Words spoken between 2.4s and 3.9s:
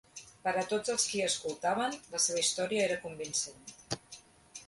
història era convincent.